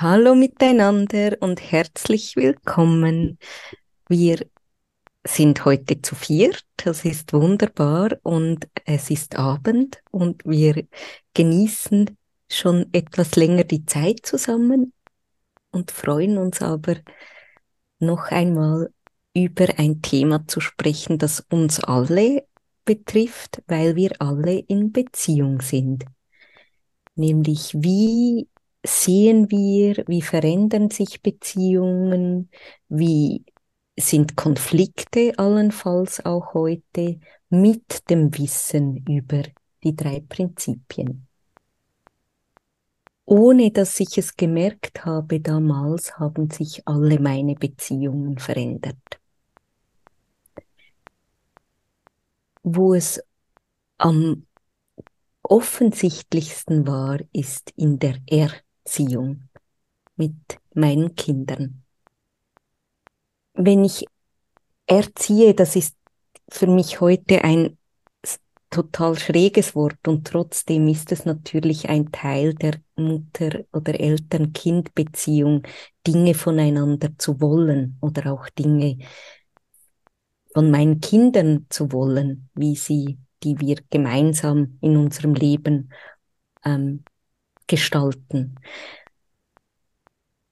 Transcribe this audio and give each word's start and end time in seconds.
Hallo 0.00 0.36
miteinander 0.36 1.36
und 1.40 1.60
herzlich 1.72 2.36
willkommen. 2.36 3.36
Wir 4.08 4.46
sind 5.26 5.64
heute 5.64 6.00
zu 6.00 6.14
viert, 6.14 6.64
das 6.76 7.04
ist 7.04 7.32
wunderbar 7.32 8.10
und 8.22 8.68
es 8.84 9.10
ist 9.10 9.36
Abend 9.36 10.00
und 10.12 10.44
wir 10.44 10.86
genießen 11.34 12.16
schon 12.48 12.86
etwas 12.92 13.34
länger 13.34 13.64
die 13.64 13.86
Zeit 13.86 14.20
zusammen 14.22 14.92
und 15.72 15.90
freuen 15.90 16.38
uns 16.38 16.62
aber 16.62 16.94
noch 17.98 18.30
einmal 18.30 18.92
über 19.34 19.66
ein 19.78 20.00
Thema 20.00 20.46
zu 20.46 20.60
sprechen, 20.60 21.18
das 21.18 21.40
uns 21.50 21.80
alle 21.80 22.46
betrifft, 22.84 23.64
weil 23.66 23.96
wir 23.96 24.12
alle 24.20 24.60
in 24.60 24.92
Beziehung 24.92 25.60
sind. 25.60 26.04
Nämlich 27.16 27.74
wie 27.74 28.46
sehen 28.84 29.50
wir, 29.50 30.04
wie 30.06 30.22
verändern 30.22 30.90
sich 30.90 31.22
Beziehungen, 31.22 32.50
wie 32.88 33.44
sind 33.98 34.36
Konflikte 34.36 35.32
allenfalls 35.36 36.24
auch 36.24 36.54
heute 36.54 37.20
mit 37.50 38.08
dem 38.10 38.36
Wissen 38.38 39.04
über 39.06 39.42
die 39.82 39.96
drei 39.96 40.20
Prinzipien. 40.20 41.26
Ohne 43.24 43.70
dass 43.70 44.00
ich 44.00 44.16
es 44.16 44.36
gemerkt 44.36 45.04
habe 45.04 45.40
damals, 45.40 46.18
haben 46.18 46.50
sich 46.50 46.86
alle 46.86 47.18
meine 47.20 47.54
Beziehungen 47.56 48.38
verändert. 48.38 48.96
Wo 52.62 52.94
es 52.94 53.22
am 53.98 54.46
offensichtlichsten 55.42 56.86
war, 56.86 57.18
ist 57.32 57.72
in 57.76 57.98
der 57.98 58.16
Er 58.26 58.50
Erziehung 58.88 59.42
mit 60.16 60.34
meinen 60.72 61.14
Kindern. 61.14 61.84
Wenn 63.52 63.84
ich 63.84 64.06
erziehe, 64.86 65.54
das 65.54 65.76
ist 65.76 65.94
für 66.48 66.66
mich 66.66 67.02
heute 67.02 67.44
ein 67.44 67.76
total 68.70 69.18
schräges 69.18 69.74
Wort 69.74 70.08
und 70.08 70.26
trotzdem 70.26 70.88
ist 70.88 71.12
es 71.12 71.26
natürlich 71.26 71.90
ein 71.90 72.10
Teil 72.12 72.54
der 72.54 72.80
Mutter- 72.96 73.64
oder 73.72 74.00
Eltern-Kind-Beziehung, 74.00 75.62
Dinge 76.06 76.32
voneinander 76.32 77.10
zu 77.18 77.42
wollen 77.42 77.98
oder 78.00 78.32
auch 78.32 78.48
Dinge 78.48 78.98
von 80.54 80.70
meinen 80.70 81.00
Kindern 81.00 81.66
zu 81.68 81.92
wollen, 81.92 82.48
wie 82.54 82.74
sie, 82.74 83.18
die 83.42 83.60
wir 83.60 83.76
gemeinsam 83.90 84.78
in 84.80 84.96
unserem 84.96 85.34
Leben 85.34 85.92
ähm, 86.64 87.04
gestalten. 87.68 88.56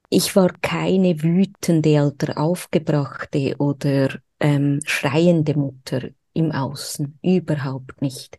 Ich 0.09 0.37
war 0.37 0.53
keine 0.63 1.21
wütende 1.23 2.01
oder 2.07 2.39
aufgebrachte 2.39 3.57
oder 3.59 4.21
ähm, 4.39 4.81
schreiende 4.85 5.55
Mutter 5.55 6.11
im 6.33 6.53
Außen, 6.53 7.19
überhaupt 7.23 8.01
nicht. 8.03 8.39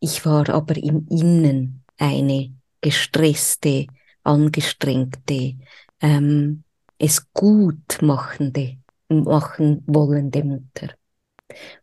Ich 0.00 0.24
war 0.26 0.48
aber 0.48 0.76
im 0.76 1.06
Innen 1.08 1.84
eine 1.98 2.52
gestresste, 2.80 3.86
angestrengte, 4.24 5.56
ähm, 6.00 6.64
es 6.98 7.32
gut 7.32 8.02
machende, 8.02 8.78
machen 9.08 9.84
wollende 9.86 10.42
Mutter. 10.44 10.99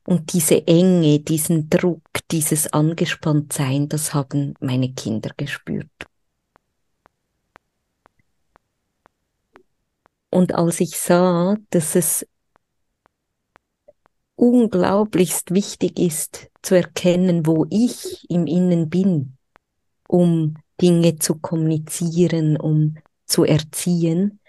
Und 0.06 0.34
diese 0.34 0.68
Enge, 0.68 1.20
diesen 1.20 1.70
Druck, 1.70 2.02
dieses 2.32 2.72
Angespanntsein, 2.74 3.90
das 3.90 4.14
haben 4.14 4.54
meine 4.60 4.94
Kinder 4.94 5.32
gespürt. 5.36 5.90
Und 10.30 10.54
als 10.54 10.80
ich 10.80 10.98
sah, 10.98 11.58
dass 11.70 11.96
es 11.96 12.28
unglaublichst 14.36 15.52
wichtig 15.52 16.00
ist 16.00 16.50
zu 16.62 16.76
erkennen, 16.76 17.46
wo 17.46 17.66
ich 17.70 18.30
im 18.30 18.46
Innen 18.46 18.90
bin, 18.90 19.38
um 20.08 20.56
Dinge 20.80 21.18
zu 21.18 21.36
kommunizieren, 21.36 22.56
um 22.58 22.98
zu 23.26 23.44
erziehen, 23.44 24.40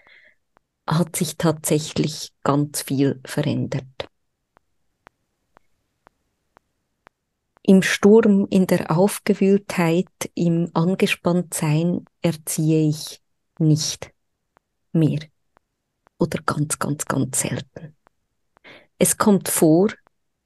hat 0.86 1.16
sich 1.16 1.36
tatsächlich 1.36 2.32
ganz 2.44 2.82
viel 2.82 3.20
verändert. 3.24 4.08
Im 7.68 7.82
Sturm, 7.82 8.46
in 8.48 8.66
der 8.66 8.90
Aufgewühltheit, 8.90 10.08
im 10.34 10.70
Angespanntsein 10.72 12.06
erziehe 12.22 12.88
ich 12.88 13.20
nicht 13.58 14.10
mehr 14.92 15.18
oder 16.18 16.40
ganz, 16.46 16.78
ganz, 16.78 17.04
ganz 17.04 17.40
selten. 17.40 17.94
Es 18.98 19.18
kommt 19.18 19.50
vor, 19.50 19.88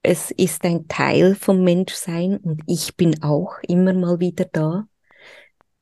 es 0.02 0.32
ist 0.32 0.64
ein 0.64 0.88
Teil 0.88 1.36
vom 1.36 1.62
Menschsein 1.62 2.38
und 2.38 2.62
ich 2.66 2.96
bin 2.96 3.22
auch 3.22 3.52
immer 3.68 3.92
mal 3.92 4.18
wieder 4.18 4.46
da. 4.46 4.88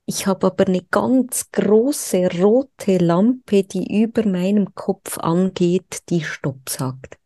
Ich 0.05 0.27
habe 0.27 0.49
aber 0.49 0.67
eine 0.67 0.83
ganz 0.91 1.51
große 1.53 2.39
rote 2.39 2.99
Lampe, 2.99 3.65
die 3.65 4.03
über 4.03 4.27
meinem 4.27 4.75
Kopf 4.75 5.17
angeht, 5.17 6.03
die 6.11 6.23
Stopp 6.23 6.69
sagt. 6.69 7.20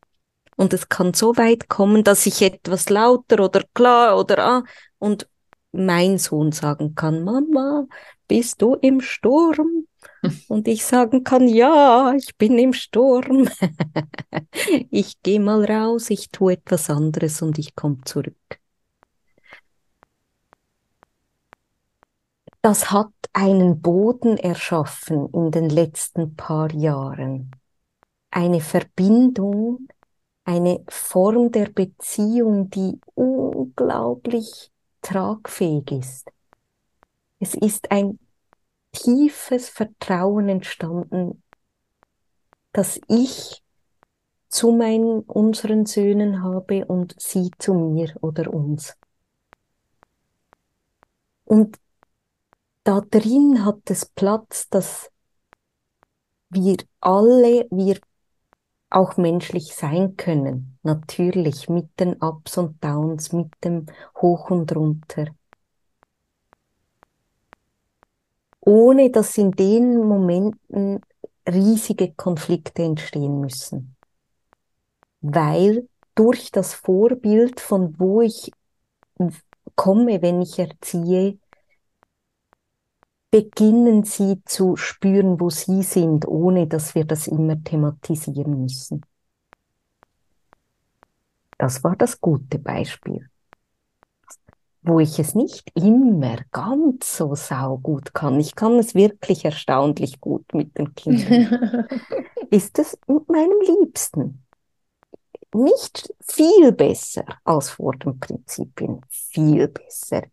Und 0.56 0.72
es 0.72 0.88
kann 0.88 1.14
so 1.14 1.36
weit 1.36 1.68
kommen, 1.68 2.04
dass 2.04 2.26
ich 2.26 2.42
etwas 2.42 2.88
lauter 2.88 3.40
oder 3.44 3.62
klar 3.74 4.18
oder 4.18 4.38
ah 4.38 4.64
und 4.98 5.28
mein 5.72 6.18
Sohn 6.18 6.52
sagen 6.52 6.94
kann, 6.94 7.24
Mama, 7.24 7.86
bist 8.28 8.62
du 8.62 8.74
im 8.74 9.00
Sturm? 9.00 9.86
Und 10.48 10.68
ich 10.68 10.84
sagen 10.84 11.24
kann, 11.24 11.48
ja, 11.48 12.14
ich 12.16 12.36
bin 12.36 12.58
im 12.58 12.72
Sturm. 12.72 13.48
ich 14.90 15.22
gehe 15.22 15.40
mal 15.40 15.64
raus, 15.64 16.10
ich 16.10 16.30
tue 16.30 16.54
etwas 16.54 16.90
anderes 16.90 17.42
und 17.42 17.58
ich 17.58 17.74
komme 17.74 17.98
zurück. 18.04 18.60
Das 22.62 22.90
hat 22.90 23.12
einen 23.34 23.82
Boden 23.82 24.38
erschaffen 24.38 25.28
in 25.34 25.50
den 25.50 25.68
letzten 25.68 26.34
paar 26.34 26.72
Jahren. 26.72 27.50
Eine 28.30 28.60
Verbindung, 28.60 29.88
eine 30.44 30.84
Form 30.88 31.50
der 31.52 31.70
Beziehung, 31.70 32.70
die 32.70 33.00
unglaublich 33.14 34.70
tragfähig 35.02 35.90
ist. 35.92 36.30
Es 37.38 37.54
ist 37.54 37.90
ein 37.90 38.18
tiefes 38.92 39.68
Vertrauen 39.68 40.48
entstanden, 40.48 41.42
dass 42.72 43.00
ich 43.08 43.62
zu 44.48 44.72
meinen, 44.72 45.20
unseren 45.20 45.84
Söhnen 45.84 46.42
habe 46.42 46.86
und 46.86 47.14
sie 47.18 47.50
zu 47.58 47.74
mir 47.74 48.14
oder 48.20 48.52
uns. 48.52 48.96
Und 51.44 51.78
da 52.84 53.00
drin 53.00 53.64
hat 53.64 53.90
es 53.90 54.06
Platz, 54.06 54.68
dass 54.68 55.10
wir 56.50 56.76
alle, 57.00 57.66
wir 57.70 57.98
auch 58.94 59.16
menschlich 59.16 59.74
sein 59.74 60.16
können. 60.16 60.78
Natürlich 60.82 61.68
mit 61.68 61.98
den 61.98 62.14
Ups 62.22 62.58
und 62.58 62.82
Downs, 62.82 63.32
mit 63.32 63.52
dem 63.64 63.86
Hoch 64.20 64.50
und 64.50 64.74
Runter. 64.74 65.26
Ohne 68.60 69.10
dass 69.10 69.36
in 69.36 69.50
den 69.50 69.98
Momenten 69.98 71.00
riesige 71.46 72.12
Konflikte 72.12 72.82
entstehen 72.82 73.40
müssen. 73.40 73.96
Weil 75.20 75.88
durch 76.14 76.50
das 76.52 76.74
Vorbild, 76.74 77.60
von 77.60 77.98
wo 77.98 78.22
ich 78.22 78.52
komme, 79.74 80.22
wenn 80.22 80.40
ich 80.40 80.58
erziehe, 80.58 81.38
beginnen 83.34 84.04
sie 84.04 84.40
zu 84.44 84.76
spüren, 84.76 85.40
wo 85.40 85.50
sie 85.50 85.82
sind, 85.82 86.24
ohne 86.28 86.68
dass 86.68 86.94
wir 86.94 87.04
das 87.04 87.26
immer 87.26 87.60
thematisieren 87.64 88.62
müssen. 88.62 89.04
Das 91.58 91.82
war 91.82 91.96
das 91.96 92.20
gute 92.20 92.60
Beispiel. 92.60 93.28
wo 94.82 95.00
ich 95.00 95.18
es 95.18 95.34
nicht 95.34 95.70
immer 95.74 96.36
ganz 96.52 97.16
so 97.16 97.34
saugut 97.34 98.12
kann, 98.14 98.38
ich 98.38 98.54
kann 98.54 98.78
es 98.78 98.94
wirklich 98.94 99.44
erstaunlich 99.44 100.20
gut 100.20 100.52
mit 100.52 100.76
den 100.78 100.94
Kindern, 100.94 101.88
ist 102.50 102.78
es 102.78 102.98
mit 103.06 103.28
meinem 103.28 103.60
Liebsten. 103.62 104.44
Nicht 105.54 106.12
viel 106.20 106.72
besser 106.72 107.24
als 107.44 107.70
vor 107.70 107.94
den 107.96 108.18
Prinzipien, 108.18 109.00
viel 109.08 109.68
besser. 109.68 110.24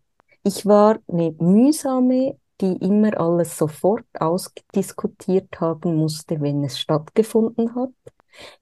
Ich 0.43 0.65
war 0.65 0.99
eine 1.07 1.31
mühsame, 1.39 2.39
die 2.61 2.77
immer 2.77 3.19
alles 3.19 3.57
sofort 3.57 4.05
ausdiskutiert 4.19 5.59
haben 5.59 5.95
musste, 5.95 6.39
wenn 6.41 6.63
es 6.63 6.79
stattgefunden 6.79 7.75
hat. 7.75 7.89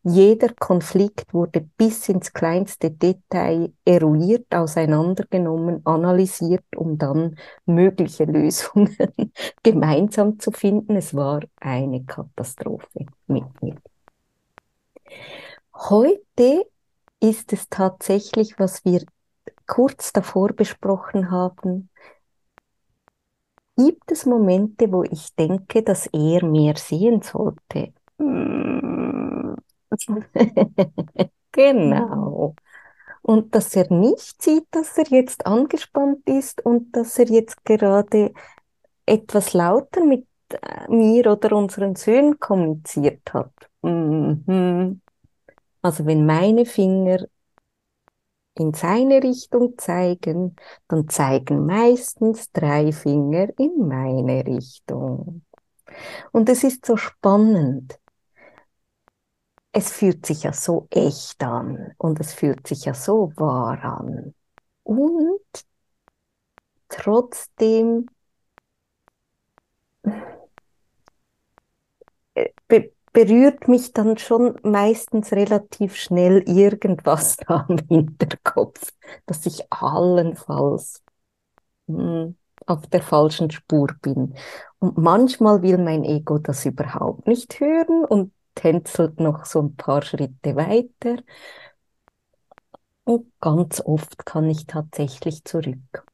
Jeder 0.04 0.50
Konflikt 0.54 1.34
wurde 1.34 1.62
bis 1.62 2.10
ins 2.10 2.34
kleinste 2.34 2.90
Detail 2.90 3.72
eruiert, 3.86 4.48
auseinandergenommen, 4.54 5.86
analysiert, 5.86 6.66
um 6.76 6.98
dann 6.98 7.36
mögliche 7.66 8.26
Lösungen 8.26 8.98
gemeinsam 9.64 10.40
zu 10.40 10.52
finden. 10.52 10.96
Es 10.96 11.14
war 11.14 11.42
eine 11.58 12.04
Katastrophe 12.04 13.06
mit 13.28 13.62
mir. 13.62 13.76
Heute 15.76 16.66
ist 17.20 17.54
es 17.54 17.70
tatsächlich, 17.70 18.58
was 18.58 18.84
wir 18.86 19.04
kurz 19.68 20.12
davor 20.12 20.50
besprochen 20.54 21.30
haben, 21.30 21.90
gibt 23.80 24.12
es 24.12 24.26
Momente, 24.26 24.92
wo 24.92 25.04
ich 25.04 25.34
denke, 25.36 25.84
dass 25.84 26.08
er 26.08 26.44
mehr 26.46 26.76
sehen 26.76 27.22
sollte. 27.22 27.94
genau. 31.52 32.56
Und 33.22 33.56
dass 33.56 33.76
er 33.76 33.92
nicht 33.92 34.42
sieht, 34.42 34.66
dass 34.72 34.98
er 34.98 35.06
jetzt 35.08 35.46
angespannt 35.46 36.28
ist 36.28 36.66
und 36.66 36.96
dass 36.96 37.20
er 37.20 37.28
jetzt 37.28 37.64
gerade 37.64 38.34
etwas 39.06 39.54
lauter 39.54 40.04
mit 40.04 40.26
äh, 40.50 40.90
mir 40.90 41.32
oder 41.32 41.56
unseren 41.56 41.96
Söhnen 41.96 42.40
kommuniziert 42.40 43.34
hat. 43.34 43.54
Mhm. 43.82 45.02
Also 45.82 46.06
wenn 46.06 46.26
meine 46.26 46.66
Finger 46.66 47.26
in 48.60 48.74
seine 48.74 49.24
Richtung 49.24 49.78
zeigen, 49.78 50.56
dann 50.88 51.08
zeigen 51.10 51.66
meistens 51.66 52.52
drei 52.52 52.92
Finger 52.92 53.48
in 53.58 53.88
meine 53.88 54.46
Richtung. 54.46 55.44
Und 56.32 56.50
es 56.50 56.64
ist 56.64 56.86
so 56.86 56.98
spannend. 56.98 58.00
Es 59.72 59.92
fühlt 59.92 60.26
sich 60.28 60.44
ja 60.44 60.54
so 60.54 60.88
echt 60.92 61.42
an 61.44 61.94
und 61.98 62.20
es 62.20 62.34
fühlt 62.34 62.68
sich 62.68 62.86
ja 62.86 62.94
so 62.94 63.32
wahr 63.36 63.84
an. 63.84 64.34
Und 64.84 65.42
trotzdem 66.90 68.06
be 72.68 72.92
berührt 73.14 73.68
mich 73.68 73.94
dann 73.94 74.18
schon 74.18 74.60
meistens 74.64 75.32
relativ 75.32 75.96
schnell 75.96 76.44
irgendwas 76.48 77.38
da 77.48 77.66
am 77.68 77.78
Hinterkopf, 77.88 78.94
dass 79.26 79.46
ich 79.46 79.72
allenfalls 79.72 81.04
hm, 81.88 82.38
auf 82.66 82.88
der 82.88 83.02
falschen 83.02 83.52
Spur 83.52 83.88
bin. 84.02 84.36
Und 84.80 84.98
manchmal 84.98 85.62
will 85.62 85.78
mein 85.78 86.04
Ego 86.04 86.38
das 86.38 86.66
überhaupt 86.66 87.28
nicht 87.28 87.60
hören 87.60 88.06
und 88.06 88.32
tänzelt 88.56 89.20
noch 89.20 89.46
so 89.46 89.62
ein 89.62 89.76
paar 89.76 90.02
Schritte 90.02 90.56
weiter. 90.56 91.22
Und 93.04 93.32
ganz 93.40 93.82
oft 93.82 94.26
kann 94.26 94.50
ich 94.50 94.68
tatsächlich 94.68 95.44
zurück 95.44 96.06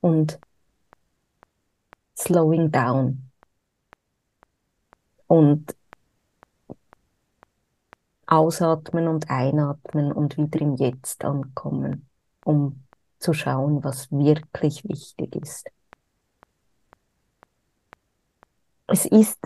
und 0.00 0.38
slowing 2.16 2.70
down. 2.70 3.30
Und 5.26 5.74
ausatmen 8.26 9.08
und 9.08 9.30
einatmen 9.30 10.12
und 10.12 10.36
wieder 10.36 10.60
im 10.60 10.76
Jetzt 10.76 11.24
ankommen, 11.24 12.08
um 12.44 12.84
zu 13.18 13.32
schauen, 13.32 13.82
was 13.84 14.10
wirklich 14.10 14.84
wichtig 14.84 15.36
ist. 15.36 15.70
Es 18.86 19.06
ist 19.06 19.38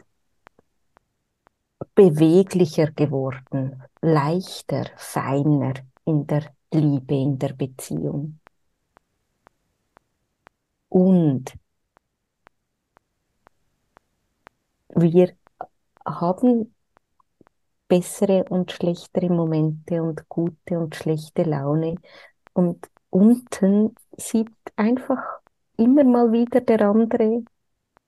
beweglicher 1.94 2.90
geworden, 2.92 3.82
leichter, 4.00 4.86
feiner 4.96 5.74
in 6.04 6.26
der 6.26 6.54
Liebe, 6.72 7.14
in 7.14 7.38
der 7.38 7.52
Beziehung. 7.54 8.40
Und 10.88 11.54
wir 14.94 15.36
haben 16.04 16.74
bessere 17.88 18.44
und 18.44 18.70
schlechtere 18.70 19.28
Momente 19.30 20.02
und 20.02 20.28
gute 20.28 20.78
und 20.78 20.94
schlechte 20.94 21.42
Laune. 21.42 21.96
Und 22.52 22.88
unten 23.10 23.94
sieht 24.16 24.50
einfach 24.76 25.22
immer 25.76 26.04
mal 26.04 26.32
wieder 26.32 26.60
der 26.60 26.82
andere 26.82 27.44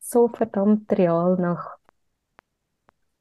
so 0.00 0.28
verdammt 0.28 0.90
real 0.92 1.36
nach, 1.36 1.76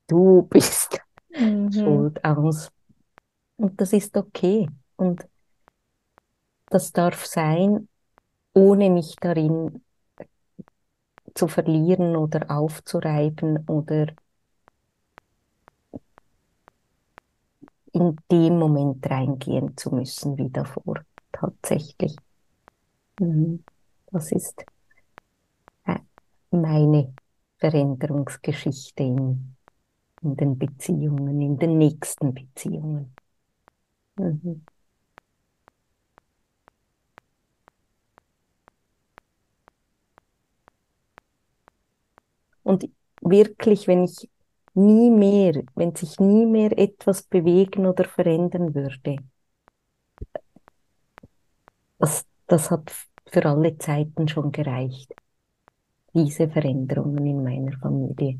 du 0.08 0.42
bist 0.50 1.00
mhm. 1.30 1.72
schuld 1.72 2.24
aus. 2.24 2.72
Und 3.58 3.80
das 3.80 3.94
ist 3.94 4.16
okay. 4.18 4.68
Und 4.96 5.28
das 6.68 6.92
darf 6.92 7.26
sein, 7.26 7.88
ohne 8.54 8.90
mich 8.90 9.16
darin 9.20 9.84
zu 11.36 11.48
verlieren 11.48 12.16
oder 12.16 12.50
aufzureiben 12.50 13.66
oder 13.68 14.08
in 18.00 18.16
dem 18.32 18.58
Moment 18.60 19.06
reingehen 19.10 19.76
zu 19.78 19.94
müssen 19.94 20.38
wie 20.38 20.50
davor. 20.50 20.96
Tatsächlich. 21.32 22.16
Mhm. 23.20 23.64
Das 24.12 24.32
ist 24.32 24.66
äh, 25.86 25.96
meine 26.52 27.14
Veränderungsgeschichte 27.58 29.04
in, 29.04 29.56
in 30.24 30.38
den 30.38 30.58
Beziehungen, 30.60 31.42
in 31.42 31.58
den 31.60 31.78
nächsten 31.80 32.34
Beziehungen. 32.34 33.14
Mhm. 34.18 34.62
Und 42.64 42.90
wirklich, 43.22 43.88
wenn 43.88 44.04
ich 44.06 44.30
nie 44.76 45.10
mehr, 45.12 45.64
wenn 45.76 45.96
sich 45.96 46.20
nie 46.20 46.46
mehr 46.46 46.78
etwas 46.78 47.24
bewegen 47.24 47.86
oder 47.88 48.06
verändern 48.06 48.76
würde. 48.76 49.18
Das, 51.98 52.26
das 52.48 52.72
hat 52.72 52.92
für 53.28 53.46
alle 53.46 53.78
Zeiten 53.78 54.28
schon 54.28 54.52
gereicht. 54.52 55.14
Diese 56.14 56.48
Veränderungen 56.48 57.26
in 57.26 57.44
meiner 57.44 57.76
Familie. 57.80 58.40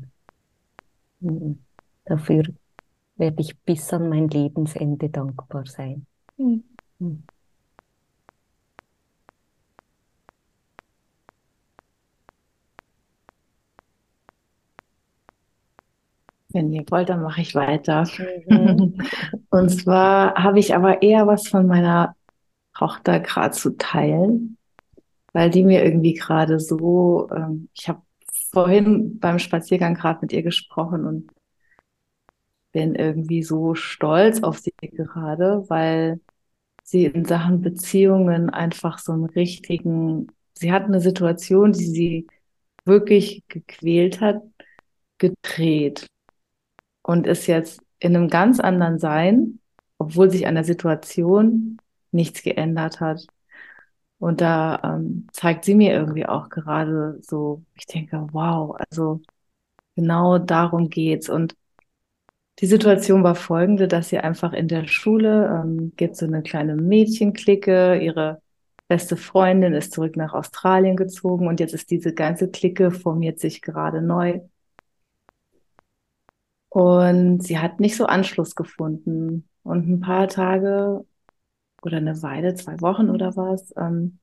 Mhm. 1.20 1.64
Dafür 2.04 2.44
werde 3.16 3.42
ich 3.42 3.58
bis 3.60 3.92
an 3.92 4.08
mein 4.10 4.28
Lebensende 4.28 5.10
dankbar 5.10 5.66
sein. 5.66 6.06
Mhm. 6.38 6.64
Wenn 16.52 16.72
ihr 16.72 16.84
wollt, 16.88 17.08
dann 17.08 17.22
mache 17.22 17.40
ich 17.40 17.54
weiter. 17.54 18.06
Mhm. 18.48 18.94
Und 19.50 19.68
zwar 19.68 20.34
habe 20.34 20.58
ich 20.58 20.74
aber 20.74 21.02
eher 21.02 21.26
was 21.26 21.48
von 21.48 21.66
meiner 21.66 22.16
Tochter 22.76 23.20
gerade 23.20 23.54
zu 23.54 23.76
teilen, 23.76 24.56
weil 25.32 25.50
die 25.50 25.64
mir 25.64 25.84
irgendwie 25.84 26.14
gerade 26.14 26.58
so, 26.58 27.28
ähm, 27.34 27.68
ich 27.74 27.88
habe 27.88 28.02
vorhin 28.50 29.18
beim 29.18 29.38
Spaziergang 29.38 29.94
gerade 29.94 30.20
mit 30.22 30.32
ihr 30.32 30.42
gesprochen 30.42 31.04
und 31.04 31.30
bin 32.72 32.94
irgendwie 32.94 33.42
so 33.42 33.74
stolz 33.74 34.42
auf 34.42 34.58
sie 34.58 34.72
gerade, 34.80 35.64
weil 35.68 36.20
sie 36.82 37.06
in 37.06 37.24
Sachen 37.24 37.60
Beziehungen 37.60 38.50
einfach 38.50 38.98
so 38.98 39.12
einen 39.12 39.26
richtigen, 39.26 40.28
sie 40.54 40.72
hat 40.72 40.84
eine 40.84 41.00
Situation, 41.00 41.72
die 41.72 41.86
sie 41.86 42.26
wirklich 42.84 43.44
gequält 43.48 44.20
hat, 44.20 44.42
gedreht 45.18 46.06
und 47.02 47.26
ist 47.26 47.46
jetzt 47.46 47.82
in 47.98 48.16
einem 48.16 48.28
ganz 48.28 48.60
anderen 48.60 48.98
Sein, 48.98 49.60
obwohl 49.98 50.30
sich 50.30 50.46
an 50.46 50.54
der 50.54 50.64
Situation 50.64 51.78
nichts 52.12 52.42
geändert 52.42 53.00
hat. 53.00 53.26
Und 54.18 54.40
da 54.40 54.80
ähm, 54.84 55.28
zeigt 55.32 55.64
sie 55.64 55.74
mir 55.74 55.92
irgendwie 55.92 56.26
auch 56.26 56.50
gerade 56.50 57.18
so, 57.22 57.62
ich 57.74 57.86
denke, 57.86 58.26
wow, 58.32 58.76
also 58.90 59.20
genau 59.96 60.38
darum 60.38 60.90
geht's. 60.90 61.28
Und 61.28 61.56
die 62.60 62.66
Situation 62.66 63.22
war 63.24 63.34
folgende, 63.34 63.88
dass 63.88 64.10
sie 64.10 64.18
einfach 64.18 64.52
in 64.52 64.68
der 64.68 64.86
Schule 64.86 65.62
ähm, 65.64 65.92
gibt 65.96 66.16
so 66.16 66.26
eine 66.26 66.42
kleine 66.42 66.76
Mädchenklicke, 66.76 67.98
ihre 67.98 68.42
beste 68.88 69.16
Freundin 69.16 69.72
ist 69.72 69.92
zurück 69.92 70.16
nach 70.16 70.34
Australien 70.34 70.96
gezogen 70.96 71.46
und 71.46 71.60
jetzt 71.60 71.74
ist 71.74 71.90
diese 71.90 72.12
ganze 72.12 72.50
Clique 72.50 72.90
formiert 72.90 73.38
sich 73.38 73.62
gerade 73.62 74.02
neu. 74.02 74.40
Und 76.70 77.42
sie 77.42 77.58
hat 77.58 77.80
nicht 77.80 77.96
so 77.96 78.06
Anschluss 78.06 78.54
gefunden. 78.54 79.48
Und 79.64 79.88
ein 79.88 80.00
paar 80.00 80.28
Tage 80.28 81.04
oder 81.82 81.98
eine 81.98 82.22
Weile, 82.22 82.54
zwei 82.54 82.80
Wochen 82.80 83.10
oder 83.10 83.36
was, 83.36 83.74
ähm, 83.76 84.18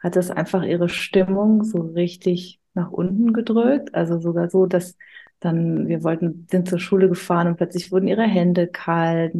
hat 0.00 0.16
es 0.16 0.30
einfach 0.30 0.64
ihre 0.64 0.88
Stimmung 0.88 1.64
so 1.64 1.80
richtig 1.80 2.60
nach 2.74 2.90
unten 2.90 3.32
gedrückt. 3.32 3.94
Also 3.94 4.20
sogar 4.20 4.50
so, 4.50 4.66
dass 4.66 4.96
dann, 5.40 5.88
wir 5.88 6.04
wollten, 6.04 6.46
sind 6.50 6.68
zur 6.68 6.78
Schule 6.80 7.08
gefahren 7.08 7.48
und 7.48 7.56
plötzlich 7.56 7.92
wurden 7.92 8.08
ihre 8.08 8.24
Hände 8.24 8.68
kalt, 8.68 9.34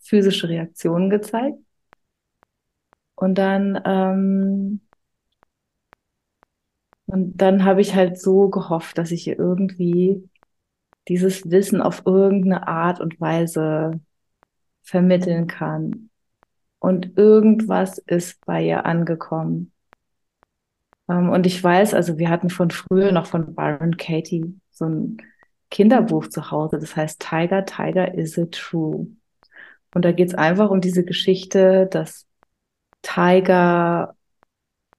physische 0.00 0.48
Reaktionen 0.48 1.10
gezeigt. 1.10 1.58
Und 3.16 3.36
dann, 3.38 3.80
ähm, 3.84 4.80
und 7.06 7.36
dann 7.36 7.64
habe 7.64 7.80
ich 7.80 7.94
halt 7.94 8.18
so 8.20 8.48
gehofft, 8.48 8.98
dass 8.98 9.10
ich 9.10 9.26
ihr 9.26 9.38
irgendwie 9.38 10.28
dieses 11.08 11.50
Wissen 11.50 11.80
auf 11.80 12.02
irgendeine 12.06 12.66
Art 12.68 13.00
und 13.00 13.20
Weise 13.20 14.00
vermitteln 14.82 15.46
kann. 15.46 16.10
Und 16.78 17.16
irgendwas 17.16 17.98
ist 17.98 18.44
bei 18.46 18.62
ihr 18.62 18.84
angekommen. 18.86 19.72
Ähm, 21.08 21.30
und 21.30 21.46
ich 21.46 21.62
weiß, 21.62 21.94
also 21.94 22.18
wir 22.18 22.28
hatten 22.30 22.50
von 22.50 22.70
früher 22.70 23.12
noch 23.12 23.26
von 23.26 23.54
Byron 23.54 23.96
Katie 23.96 24.60
so 24.70 24.86
ein 24.86 25.16
Kinderbuch 25.70 26.28
zu 26.28 26.50
Hause, 26.50 26.78
das 26.78 26.94
heißt 26.96 27.20
Tiger, 27.20 27.64
Tiger, 27.64 28.14
is 28.14 28.36
it 28.36 28.52
true? 28.52 29.08
Und 29.94 30.04
da 30.04 30.12
geht 30.12 30.28
es 30.28 30.34
einfach 30.34 30.70
um 30.70 30.80
diese 30.80 31.04
Geschichte, 31.04 31.86
dass 31.90 32.26
Tiger 33.02 34.16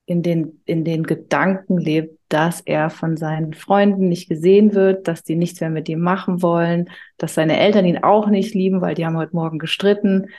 in 0.06 0.22
den, 0.22 0.62
in 0.66 0.84
den 0.86 1.04
Gedanken 1.04 1.78
lebt, 1.78 2.20
dass 2.30 2.62
er 2.62 2.90
von 2.90 3.18
seinen 3.18 3.54
Freunden 3.54 4.08
nicht 4.08 4.30
gesehen 4.30 4.74
wird, 4.74 5.08
dass 5.08 5.24
die 5.24 5.36
nichts 5.36 5.62
mehr 5.62 5.70
mit 5.70 5.90
ihm 5.90 6.00
machen 6.00 6.42
wollen, 6.42 6.90
dass 7.18 7.34
seine 7.34 7.60
Eltern 7.60 7.86
ihn 7.86 8.04
auch 8.04 8.28
nicht 8.28 8.54
lieben, 8.54 8.82
weil 8.82 8.96
die 8.96 9.06
haben 9.06 9.18
heute 9.18 9.36
Morgen 9.36 9.58
gestritten. 9.58 10.30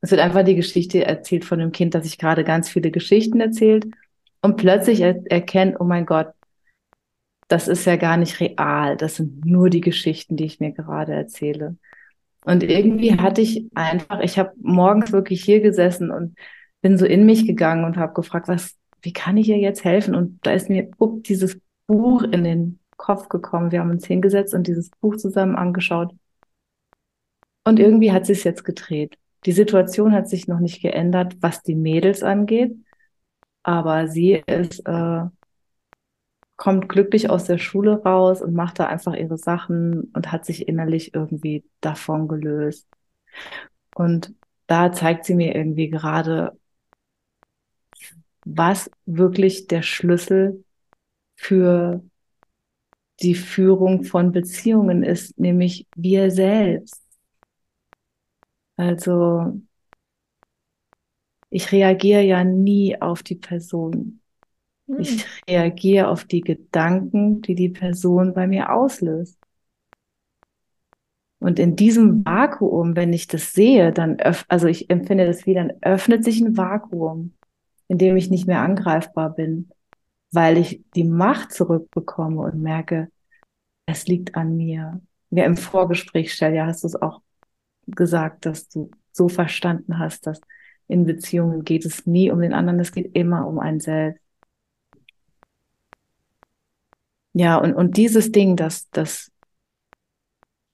Es 0.00 0.10
wird 0.10 0.20
einfach 0.20 0.42
die 0.42 0.54
Geschichte 0.54 1.04
erzählt 1.04 1.44
von 1.44 1.58
dem 1.58 1.72
Kind, 1.72 1.94
das 1.94 2.04
sich 2.04 2.18
gerade 2.18 2.44
ganz 2.44 2.68
viele 2.68 2.90
Geschichten 2.90 3.40
erzählt 3.40 3.86
und 4.42 4.56
plötzlich 4.56 5.00
er 5.00 5.22
erkennt, 5.30 5.80
oh 5.80 5.84
mein 5.84 6.06
Gott, 6.06 6.28
das 7.48 7.68
ist 7.68 7.84
ja 7.84 7.96
gar 7.96 8.16
nicht 8.16 8.40
real, 8.40 8.96
das 8.96 9.16
sind 9.16 9.44
nur 9.44 9.70
die 9.70 9.80
Geschichten, 9.80 10.36
die 10.36 10.44
ich 10.44 10.60
mir 10.60 10.72
gerade 10.72 11.12
erzähle. 11.12 11.76
Und 12.44 12.62
irgendwie 12.62 13.18
hatte 13.18 13.40
ich 13.40 13.66
einfach, 13.74 14.20
ich 14.20 14.38
habe 14.38 14.52
morgens 14.60 15.12
wirklich 15.12 15.42
hier 15.42 15.60
gesessen 15.60 16.10
und 16.10 16.36
bin 16.82 16.98
so 16.98 17.06
in 17.06 17.24
mich 17.24 17.46
gegangen 17.46 17.84
und 17.84 17.96
habe 17.96 18.12
gefragt, 18.12 18.48
was, 18.48 18.76
wie 19.04 19.12
kann 19.12 19.36
ich 19.36 19.48
ihr 19.48 19.58
jetzt 19.58 19.84
helfen? 19.84 20.14
Und 20.14 20.44
da 20.46 20.52
ist 20.52 20.70
mir 20.70 20.90
up, 20.98 21.22
dieses 21.24 21.60
Buch 21.86 22.22
in 22.22 22.44
den 22.44 22.80
Kopf 22.96 23.28
gekommen. 23.28 23.70
Wir 23.70 23.80
haben 23.80 23.90
uns 23.90 24.06
hingesetzt 24.06 24.54
und 24.54 24.66
dieses 24.66 24.90
Buch 25.00 25.16
zusammen 25.16 25.56
angeschaut. 25.56 26.14
Und 27.64 27.78
irgendwie 27.78 28.12
hat 28.12 28.26
sich 28.26 28.44
jetzt 28.44 28.64
gedreht. 28.64 29.18
Die 29.46 29.52
Situation 29.52 30.12
hat 30.12 30.28
sich 30.28 30.48
noch 30.48 30.60
nicht 30.60 30.80
geändert, 30.80 31.36
was 31.40 31.62
die 31.62 31.74
Mädels 31.74 32.22
angeht, 32.22 32.76
aber 33.62 34.08
sie 34.08 34.42
ist 34.46 34.80
äh, 34.86 35.24
kommt 36.56 36.88
glücklich 36.88 37.30
aus 37.30 37.44
der 37.44 37.58
Schule 37.58 38.02
raus 38.02 38.40
und 38.40 38.54
macht 38.54 38.78
da 38.78 38.86
einfach 38.86 39.14
ihre 39.14 39.38
Sachen 39.38 40.04
und 40.14 40.32
hat 40.32 40.46
sich 40.46 40.68
innerlich 40.68 41.14
irgendwie 41.14 41.64
davon 41.80 42.28
gelöst. 42.28 42.88
Und 43.94 44.34
da 44.66 44.92
zeigt 44.92 45.24
sie 45.24 45.34
mir 45.34 45.54
irgendwie 45.54 45.88
gerade, 45.90 46.58
was 48.44 48.90
wirklich 49.06 49.66
der 49.66 49.82
Schlüssel 49.82 50.64
für 51.36 52.02
die 53.20 53.34
Führung 53.34 54.04
von 54.04 54.32
Beziehungen 54.32 55.02
ist, 55.02 55.38
nämlich 55.38 55.86
wir 55.96 56.30
selbst. 56.30 57.02
Also 58.76 59.60
ich 61.50 61.70
reagiere 61.70 62.22
ja 62.22 62.42
nie 62.42 63.00
auf 63.00 63.22
die 63.22 63.36
Person. 63.36 64.20
Hm. 64.88 64.98
Ich 64.98 65.24
reagiere 65.48 66.08
auf 66.08 66.24
die 66.24 66.40
Gedanken, 66.40 67.42
die 67.42 67.54
die 67.54 67.68
Person 67.68 68.34
bei 68.34 68.46
mir 68.46 68.72
auslöst. 68.72 69.38
Und 71.38 71.58
in 71.58 71.76
diesem 71.76 72.24
Vakuum, 72.24 72.96
wenn 72.96 73.12
ich 73.12 73.26
das 73.26 73.52
sehe, 73.52 73.92
dann 73.92 74.18
öff 74.18 74.46
also 74.48 74.66
ich 74.66 74.88
empfinde 74.90 75.26
das 75.26 75.46
wie, 75.46 75.54
dann 75.54 75.72
öffnet 75.82 76.24
sich 76.24 76.40
ein 76.40 76.56
Vakuum, 76.56 77.34
in 77.94 77.98
dem 77.98 78.16
ich 78.16 78.28
nicht 78.28 78.48
mehr 78.48 78.60
angreifbar 78.60 79.30
bin, 79.30 79.70
weil 80.32 80.58
ich 80.58 80.82
die 80.96 81.04
Macht 81.04 81.52
zurückbekomme 81.52 82.40
und 82.40 82.60
merke, 82.60 83.08
es 83.86 84.08
liegt 84.08 84.34
an 84.34 84.56
mir. 84.56 85.00
Wir 85.30 85.44
im 85.44 85.56
Vorgespräch, 85.56 86.32
Stelja, 86.32 86.66
hast 86.66 86.82
du 86.82 86.88
es 86.88 86.96
auch 86.96 87.22
gesagt, 87.86 88.46
dass 88.46 88.68
du 88.68 88.90
so 89.12 89.28
verstanden 89.28 90.00
hast, 90.00 90.26
dass 90.26 90.40
in 90.88 91.06
Beziehungen 91.06 91.62
geht 91.62 91.84
es 91.86 92.04
nie 92.04 92.32
um 92.32 92.40
den 92.40 92.52
anderen, 92.52 92.80
es 92.80 92.90
geht 92.90 93.14
immer 93.14 93.46
um 93.46 93.60
einen 93.60 93.78
selbst. 93.78 94.20
Ja, 97.32 97.58
und, 97.58 97.74
und 97.74 97.96
dieses 97.96 98.32
Ding, 98.32 98.56
dass 98.56 98.90
das, 98.90 99.30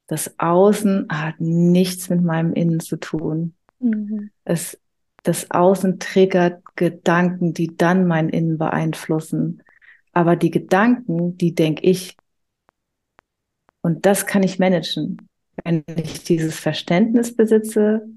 das 0.07 0.39
Außen 0.39 1.07
hat 1.11 1.39
nichts 1.39 2.09
mit 2.09 2.23
meinem 2.23 2.55
Innen 2.55 2.81
zu 2.81 2.97
tun. 2.97 3.55
Mhm. 3.79 4.31
Es, 4.45 4.81
das 5.23 5.51
Außen 5.51 5.99
triggert 5.99 6.63
Gedanken, 6.77 7.53
die 7.53 7.77
dann 7.77 8.07
mein 8.07 8.29
Innen 8.29 8.59
beeinflussen. 8.59 9.63
Aber 10.13 10.37
die 10.37 10.51
Gedanken, 10.51 11.37
die 11.37 11.55
denke 11.55 11.83
ich. 11.83 12.17
Und 13.83 14.07
das 14.07 14.27
kann 14.27 14.43
ich 14.43 14.59
managen. 14.59 15.29
Wenn 15.63 15.85
ich 15.97 16.25
dieses 16.25 16.59
Verständnis 16.59 17.37
besitze 17.37 18.09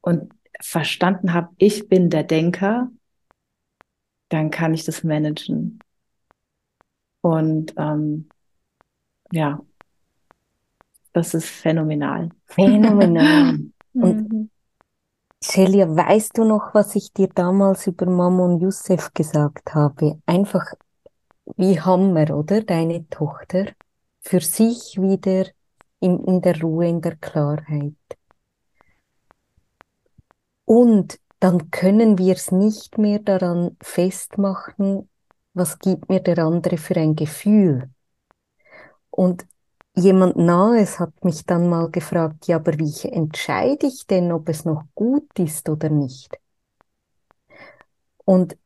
und 0.00 0.32
verstanden 0.60 1.32
habe, 1.32 1.48
ich 1.58 1.88
bin 1.88 2.10
der 2.10 2.22
Denker, 2.22 2.90
dann 4.28 4.50
kann 4.50 4.72
ich 4.72 4.84
das 4.84 5.04
managen. 5.04 5.80
Und 7.20 7.74
ähm, 7.76 8.28
ja, 9.32 9.60
das 11.12 11.34
ist 11.34 11.48
phänomenal. 11.48 12.30
Phänomenal. 12.46 13.58
Und 13.92 14.32
mhm. 14.32 14.50
Celia, 15.42 15.88
weißt 15.88 16.38
du 16.38 16.44
noch, 16.44 16.72
was 16.72 16.94
ich 16.94 17.12
dir 17.12 17.26
damals 17.28 17.88
über 17.88 18.06
Mama 18.06 18.44
und 18.44 18.60
Youssef 18.60 19.12
gesagt 19.12 19.74
habe? 19.74 20.20
Einfach 20.24 20.74
wie 21.56 21.80
Hammer, 21.80 22.30
oder? 22.30 22.62
Deine 22.62 23.08
Tochter 23.08 23.66
für 24.20 24.40
sich 24.40 25.00
wieder 25.00 25.46
in, 25.98 26.22
in 26.24 26.42
der 26.42 26.60
Ruhe, 26.60 26.88
in 26.88 27.00
der 27.00 27.16
Klarheit. 27.16 27.94
Und 30.64 31.18
dann 31.40 31.72
können 31.72 32.18
wir 32.18 32.34
es 32.34 32.52
nicht 32.52 32.98
mehr 32.98 33.18
daran 33.18 33.76
festmachen, 33.82 35.10
was 35.54 35.80
gibt 35.80 36.08
mir 36.08 36.20
der 36.20 36.38
andere 36.38 36.76
für 36.76 36.94
ein 36.94 37.16
Gefühl. 37.16 37.90
Und 39.10 39.44
jemand 39.94 40.36
Nahes 40.36 40.98
hat 41.00 41.24
mich 41.24 41.44
dann 41.46 41.68
mal 41.68 41.90
gefragt, 41.90 42.46
ja, 42.46 42.56
aber 42.56 42.78
wie 42.78 43.08
entscheide 43.08 43.86
ich 43.86 44.06
denn, 44.06 44.32
ob 44.32 44.48
es 44.48 44.64
noch 44.64 44.84
gut 44.94 45.38
ist 45.38 45.68
oder 45.68 45.88
nicht? 45.90 46.38
Und 48.24 48.56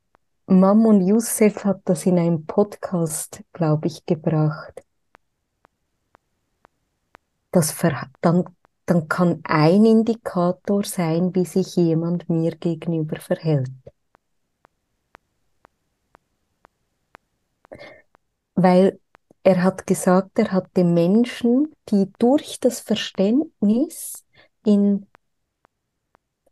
Mam 0.46 0.86
und 0.86 1.06
Youssef 1.06 1.64
hat 1.64 1.80
das 1.86 2.06
in 2.06 2.18
einem 2.18 2.46
Podcast, 2.46 3.42
glaube 3.52 3.88
ich, 3.88 4.06
gebracht. 4.06 4.82
Das 7.50 7.72
Ver 7.72 8.08
dann 8.20 8.44
dann 8.86 9.08
kann 9.08 9.40
ein 9.44 9.84
Indikator 9.84 10.84
sein, 10.84 11.34
wie 11.34 11.44
sich 11.44 11.74
jemand 11.76 12.28
mir 12.28 12.52
gegenüber 12.56 13.16
verhält. 13.20 13.70
Weil 18.54 18.98
er 19.46 19.62
hat 19.62 19.86
gesagt, 19.86 20.40
er 20.40 20.50
hatte 20.50 20.82
Menschen, 20.82 21.72
die 21.88 22.10
durch 22.18 22.58
das 22.58 22.80
Verständnis 22.80 24.24
in 24.64 25.06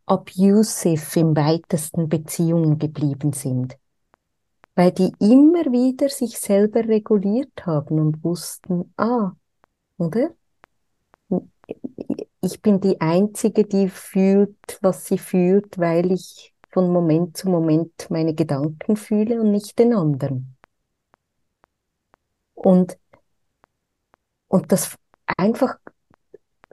abusive 0.05 1.19
im 1.19 1.35
weitesten 1.35 2.07
Beziehungen 2.07 2.79
geblieben 2.79 3.33
sind. 3.33 3.77
Weil 4.75 4.93
die 4.93 5.11
immer 5.19 5.65
wieder 5.73 6.07
sich 6.07 6.39
selber 6.39 6.87
reguliert 6.87 7.65
haben 7.65 7.99
und 7.99 8.23
wussten, 8.23 8.93
ah, 8.95 9.33
oder? 9.97 10.29
ich 12.39 12.61
bin 12.61 12.79
die 12.79 13.01
Einzige, 13.01 13.65
die 13.65 13.89
fühlt, 13.89 14.79
was 14.81 15.05
sie 15.05 15.17
fühlt, 15.17 15.77
weil 15.77 16.13
ich 16.13 16.53
von 16.71 16.93
Moment 16.93 17.35
zu 17.35 17.49
Moment 17.49 18.09
meine 18.09 18.33
Gedanken 18.33 18.95
fühle 18.95 19.41
und 19.41 19.51
nicht 19.51 19.77
den 19.79 19.93
anderen. 19.93 20.54
Und, 22.65 22.97
und 24.47 24.71
das 24.71 24.97
einfach 25.37 25.77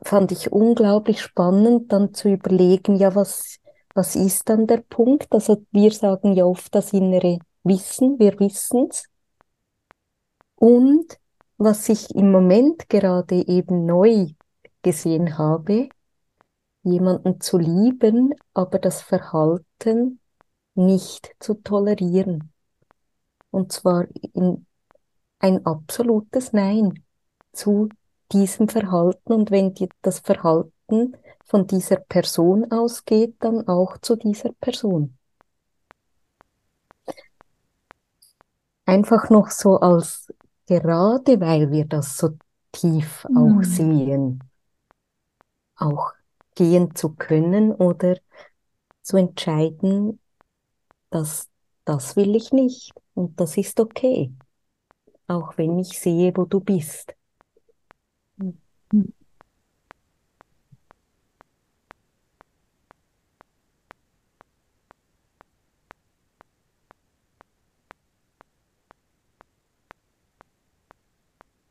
fand 0.02 0.32
ich 0.32 0.50
unglaublich 0.50 1.20
spannend, 1.20 1.92
dann 1.92 2.14
zu 2.14 2.30
überlegen, 2.30 2.96
ja, 2.96 3.14
was, 3.14 3.58
was 3.94 4.16
ist 4.16 4.48
dann 4.48 4.66
der 4.66 4.78
Punkt? 4.78 5.30
Also 5.30 5.66
wir 5.70 5.92
sagen 5.92 6.32
ja 6.32 6.46
oft 6.46 6.74
das 6.74 6.94
innere 6.94 7.40
Wissen, 7.62 8.18
wir 8.18 8.40
wissen 8.40 8.88
es. 8.88 9.04
Und 10.54 11.18
was 11.58 11.90
ich 11.90 12.14
im 12.14 12.30
Moment 12.30 12.88
gerade 12.88 13.46
eben 13.46 13.84
neu 13.84 14.28
gesehen 14.80 15.36
habe, 15.36 15.90
jemanden 16.84 17.38
zu 17.38 17.58
lieben, 17.58 18.34
aber 18.54 18.78
das 18.78 19.02
Verhalten 19.02 20.20
nicht 20.74 21.36
zu 21.38 21.52
tolerieren. 21.52 22.50
Und 23.50 23.72
zwar 23.72 24.06
in 24.32 24.66
ein 25.42 25.66
absolutes 25.66 26.52
Nein 26.52 27.04
zu 27.52 27.90
diesem 28.32 28.68
Verhalten. 28.68 29.32
Und 29.32 29.50
wenn 29.50 29.74
die, 29.74 29.88
das 30.00 30.20
Verhalten 30.20 31.16
von 31.44 31.66
dieser 31.66 31.96
Person 31.96 32.70
ausgeht, 32.70 33.36
dann 33.40 33.68
auch 33.68 33.98
zu 33.98 34.16
dieser 34.16 34.52
Person. 34.52 35.18
Einfach 38.86 39.30
noch 39.30 39.50
so 39.50 39.78
als, 39.78 40.32
gerade 40.66 41.40
weil 41.40 41.70
wir 41.70 41.84
das 41.84 42.16
so 42.16 42.30
tief 42.72 43.26
auch 43.26 43.58
mhm. 43.58 43.64
sehen, 43.64 44.44
auch 45.76 46.12
gehen 46.54 46.94
zu 46.94 47.10
können 47.10 47.72
oder 47.72 48.16
zu 49.02 49.16
entscheiden, 49.16 50.20
dass 51.10 51.48
das 51.84 52.16
will 52.16 52.36
ich 52.36 52.52
nicht 52.52 52.92
und 53.14 53.38
das 53.40 53.56
ist 53.56 53.80
okay, 53.80 54.32
auch 55.26 55.56
wenn 55.58 55.78
ich 55.78 55.98
sehe, 55.98 56.32
wo 56.36 56.44
du 56.44 56.60
bist. 56.60 57.14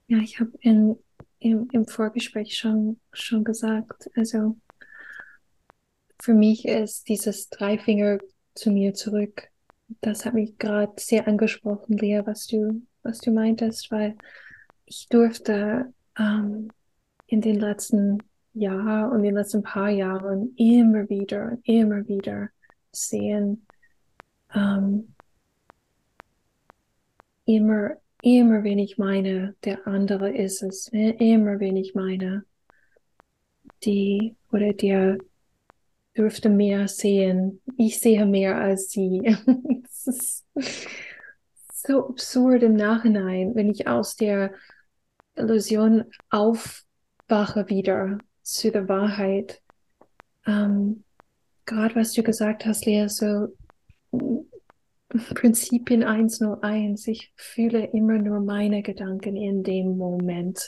Ja, 0.08 0.17
ich 0.20 0.39
habe 0.39 0.51
im, 0.62 0.98
im 1.39 1.88
Vorgespräch 1.88 2.58
schon, 2.58 3.00
schon 3.13 3.43
gesagt, 3.43 4.10
also 4.15 4.58
für 6.20 6.34
mich 6.34 6.65
ist 6.65 7.08
dieses 7.10 7.50
Dreifinger 7.50 8.20
zu 8.53 8.72
mir 8.72 8.93
zurück. 8.93 9.50
Das 10.01 10.25
hat 10.25 10.34
mich 10.34 10.58
gerade 10.58 10.93
sehr 10.98 11.27
angesprochen, 11.27 11.98
Lea, 11.98 12.22
was 12.25 12.48
du, 12.48 12.81
was 13.03 13.20
du 13.20 13.31
meintest, 13.31 13.91
weil 13.91 14.17
ich 14.86 15.08
durfte 15.10 15.93
ähm, 16.17 16.70
in 17.27 17.41
den 17.41 17.60
letzten 17.60 18.20
Jahren 18.53 19.12
und 19.12 19.24
den 19.24 19.36
letzten 19.36 19.63
paar 19.63 19.89
Jahren 19.89 20.53
immer 20.58 21.10
wieder, 21.10 21.58
immer 21.63 22.08
wieder 22.08 22.50
sehen, 22.91 23.65
ähm, 24.53 25.15
immer, 27.46 27.98
immer 28.22 28.63
wenn 28.63 28.79
ich 28.79 28.98
meine, 28.98 29.55
der 29.63 29.88
andere 29.88 30.36
ist 30.36 30.62
es, 30.62 30.88
immer 30.89 31.60
wenn 31.60 31.77
ich 31.77 31.96
meine, 31.96 32.43
die 33.84 34.36
oder 34.51 34.74
der 34.74 35.17
dürfte 36.15 36.50
mehr 36.50 36.88
sehen. 36.88 37.62
Ich 37.77 38.00
sehe 38.00 38.25
mehr 38.25 38.58
als 38.58 38.91
sie. 38.91 39.36
so 41.82 42.08
absurd 42.10 42.64
im 42.64 42.76
Nachhinein, 42.76 43.56
wenn 43.56 43.70
ich 43.70 43.88
aus 43.88 44.16
der 44.16 44.54
Illusion 45.36 46.06
aufwache 46.30 47.68
wieder 47.70 48.20
zu 48.44 48.72
der 48.72 48.88
Wahrheit. 48.88 49.62
Ähm, 50.46 51.04
Gerade 51.66 51.96
was 51.96 52.14
du 52.14 52.24
gesagt 52.24 52.66
hast, 52.66 52.86
Lea, 52.86 53.08
so 53.08 53.48
Prinzipien 55.10 56.04
101. 56.04 57.08
Ich 57.08 57.32
fühle 57.36 57.86
immer 57.88 58.18
nur 58.18 58.40
meine 58.40 58.82
Gedanken 58.82 59.36
in 59.36 59.64
dem 59.64 59.98
Moment. 59.98 60.68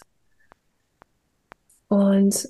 Und 1.88 2.48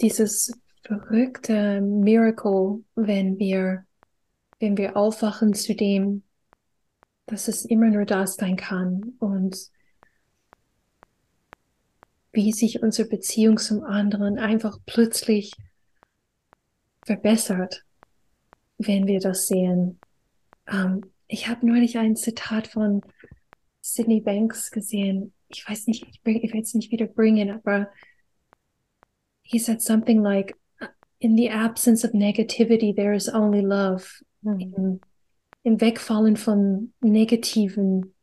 dieses 0.00 0.52
verrückte 0.82 1.80
Miracle, 1.80 2.84
wenn 2.94 3.38
wir, 3.38 3.86
wenn 4.64 4.78
wir 4.78 4.96
aufwachen 4.96 5.52
zu 5.52 5.74
dem, 5.74 6.22
dass 7.26 7.48
es 7.48 7.66
immer 7.66 7.90
nur 7.90 8.06
das 8.06 8.36
sein 8.36 8.56
kann 8.56 9.12
und 9.18 9.68
wie 12.32 12.50
sich 12.50 12.82
unsere 12.82 13.06
Beziehung 13.06 13.58
zum 13.58 13.84
anderen 13.84 14.38
einfach 14.38 14.78
plötzlich 14.86 15.52
verbessert, 17.04 17.84
wenn 18.78 19.06
wir 19.06 19.20
das 19.20 19.48
sehen. 19.48 20.00
Ähm, 20.66 21.12
ich 21.28 21.46
habe 21.46 21.66
neulich 21.66 21.98
ein 21.98 22.16
Zitat 22.16 22.66
von 22.66 23.02
Sydney 23.82 24.22
Banks 24.22 24.70
gesehen. 24.70 25.34
Ich 25.48 25.68
weiß 25.68 25.88
nicht, 25.88 26.06
ich, 26.08 26.20
ich 26.24 26.52
will 26.54 26.62
es 26.62 26.72
nicht 26.72 26.90
wieder 26.90 27.06
bringen, 27.06 27.50
aber 27.50 27.90
he 29.42 29.58
said 29.58 29.82
something 29.82 30.22
like, 30.22 30.56
in 31.20 31.36
the 31.36 31.50
absence 31.50 32.02
of 32.02 32.12
negativity, 32.12 32.96
there 32.96 33.12
is 33.12 33.28
only 33.28 33.60
love. 33.60 34.22
Mhm. 34.44 34.60
Im, 34.60 35.00
Im 35.62 35.80
Wegfallen 35.80 36.36
von 36.36 36.92
Negativen 37.00 38.14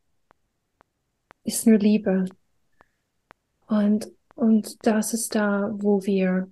ist 1.44 1.66
nur 1.66 1.78
Liebe. 1.78 2.26
Und, 3.66 4.08
und 4.34 4.86
das 4.86 5.12
ist 5.14 5.34
da, 5.34 5.70
wo 5.74 6.04
wir, 6.04 6.50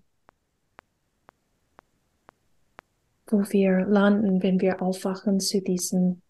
wo 3.29 3.39
wir 3.51 3.87
landen, 3.87 4.43
wenn 4.43 4.61
wir 4.61 4.83
aufwachen 4.83 5.39
zu 5.39 5.61
diesen, 5.63 6.23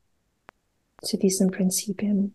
zu 1.02 1.16
diesen 1.16 1.50
Prinzipien. 1.50 2.34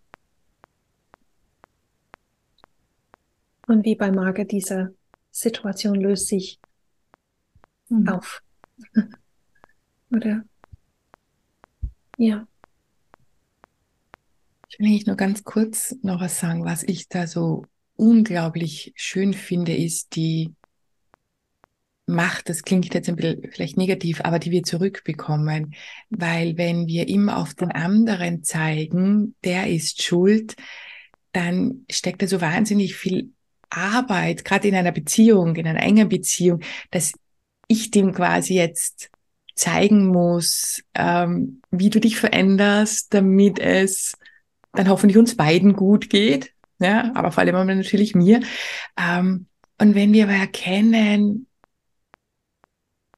Und 3.68 3.86
wie 3.86 3.96
bei 3.96 4.12
Margaret 4.12 4.52
dieser 4.52 4.92
Situation 5.32 5.96
löst 5.96 6.28
sich 6.28 6.60
mhm. 7.90 8.08
auf. 8.10 8.42
Oder? 10.12 10.46
Ja. 12.18 12.48
Ich 14.70 14.80
will 14.80 14.88
eigentlich 14.88 15.06
nur 15.06 15.16
ganz 15.16 15.44
kurz 15.44 15.96
noch 16.02 16.20
was 16.20 16.40
sagen, 16.40 16.66
was 16.66 16.84
ich 16.84 17.08
da 17.08 17.28
so 17.28 17.66
unglaublich 17.96 18.94
schön 18.96 19.34
finde, 19.34 19.76
ist 19.76 20.16
die 20.16 20.54
Macht, 22.08 22.50
das 22.50 22.62
klingt 22.62 22.94
jetzt 22.94 23.10
ein 23.10 23.16
bisschen 23.16 23.50
vielleicht 23.52 23.78
negativ, 23.78 24.22
aber 24.22 24.38
die 24.38 24.52
wir 24.52 24.62
zurückbekommen. 24.62 25.74
Weil 26.10 26.56
wenn 26.56 26.86
wir 26.88 27.08
immer 27.08 27.38
auf 27.38 27.56
den 27.56 27.72
anderen 27.72 28.44
zeigen, 28.44 29.36
der 29.44 29.68
ist 29.72 30.04
schuld, 30.04 30.56
dann 31.32 31.86
steckt 31.90 32.22
da 32.22 32.28
so 32.28 32.42
wahnsinnig 32.42 32.96
viel 32.96 33.32
Arbeit, 33.72 34.46
gerade 34.46 34.68
in 34.68 34.76
einer 34.76 34.92
Beziehung, 34.92 35.56
in 35.56 35.68
einer 35.68 35.82
engen 35.82 36.08
Beziehung, 36.08 36.62
dass 36.92 37.14
ich 37.68 37.90
dem 37.90 38.14
quasi 38.14 38.54
jetzt 38.54 39.10
zeigen 39.56 40.08
muss, 40.08 40.84
ähm, 40.94 41.62
wie 41.72 41.90
du 41.90 42.00
dich 42.00 42.18
veränderst, 42.18 43.14
damit 43.14 43.60
es 43.60 44.18
dann 44.74 44.90
hoffentlich 44.90 45.18
uns 45.18 45.36
beiden 45.36 45.74
gut 45.74 46.10
geht, 46.10 46.54
ja, 46.80 47.12
aber 47.16 47.32
vor 47.32 47.42
allem 47.42 47.68
natürlich 47.68 48.16
mir. 48.16 48.42
Ähm, 48.98 49.48
und 49.80 49.96
wenn 49.96 50.14
wir 50.14 50.26
aber 50.26 50.34
erkennen, 50.34 51.48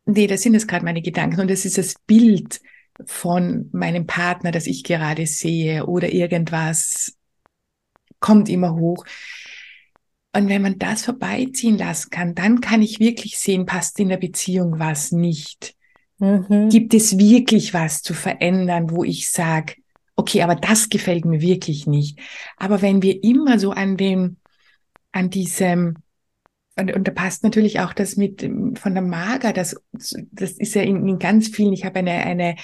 nee, 0.05 0.27
das 0.27 0.43
sind 0.43 0.53
jetzt 0.53 0.67
gerade 0.67 0.85
meine 0.85 1.01
Gedanken 1.01 1.41
und 1.41 1.49
das 1.49 1.65
ist 1.65 1.77
das 1.77 1.95
Bild 2.05 2.61
von 3.05 3.69
meinem 3.73 4.05
Partner, 4.07 4.51
das 4.51 4.67
ich 4.67 4.83
gerade 4.83 5.25
sehe 5.25 5.85
oder 5.85 6.11
irgendwas 6.13 7.15
kommt 8.19 8.49
immer 8.49 8.75
hoch, 8.75 9.05
und 10.33 10.49
wenn 10.49 10.61
man 10.61 10.77
das 10.77 11.03
vorbeiziehen 11.03 11.79
lassen 11.79 12.11
kann, 12.11 12.35
dann 12.35 12.61
kann 12.61 12.83
ich 12.83 12.99
wirklich 12.99 13.39
sehen, 13.39 13.65
passt 13.65 13.99
in 13.99 14.09
der 14.09 14.17
Beziehung 14.17 14.77
was 14.77 15.11
nicht. 15.11 15.76
Mhm. 16.19 16.69
Gibt 16.69 16.93
es 16.93 17.17
wirklich 17.17 17.73
was 17.73 18.01
zu 18.01 18.13
verändern, 18.13 18.89
wo 18.89 19.03
ich 19.03 19.31
sage, 19.31 19.75
okay, 20.15 20.41
aber 20.41 20.55
das 20.55 20.89
gefällt 20.89 21.25
mir 21.25 21.41
wirklich 21.41 21.87
nicht. 21.87 22.19
Aber 22.57 22.81
wenn 22.81 23.01
wir 23.01 23.23
immer 23.23 23.59
so 23.59 23.71
an 23.71 23.97
dem, 23.97 24.37
an 25.11 25.29
diesem 25.29 25.97
und, 26.77 26.95
und 26.95 27.07
da 27.07 27.11
passt 27.11 27.43
natürlich 27.43 27.79
auch 27.79 27.91
das 27.91 28.17
mit 28.17 28.43
ähm, 28.43 28.75
von 28.75 28.93
der 28.93 29.01
Mager, 29.01 29.51
das, 29.51 29.75
das 29.91 30.51
ist 30.51 30.75
ja 30.75 30.83
in, 30.83 31.07
in 31.07 31.19
ganz 31.19 31.47
vielen, 31.47 31.73
ich 31.73 31.83
habe 31.85 31.99
eine, 31.99 32.11
eine 32.11 32.55